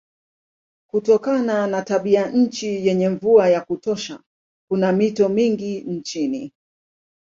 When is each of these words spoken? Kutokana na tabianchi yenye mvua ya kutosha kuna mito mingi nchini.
Kutokana 0.87 1.67
na 1.67 1.81
tabianchi 1.81 2.87
yenye 2.87 3.09
mvua 3.09 3.49
ya 3.49 3.61
kutosha 3.61 4.19
kuna 4.69 4.91
mito 4.91 5.29
mingi 5.29 5.81
nchini. 5.81 6.53